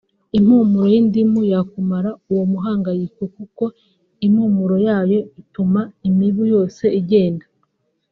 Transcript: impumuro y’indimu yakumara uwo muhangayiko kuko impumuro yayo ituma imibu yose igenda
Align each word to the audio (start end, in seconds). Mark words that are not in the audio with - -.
impumuro 0.37 0.85
y’indimu 0.93 1.39
yakumara 1.53 2.09
uwo 2.31 2.43
muhangayiko 2.51 3.21
kuko 3.35 3.63
impumuro 4.25 4.75
yayo 4.87 5.19
ituma 5.41 5.81
imibu 6.09 6.43
yose 6.53 6.85
igenda 7.01 7.45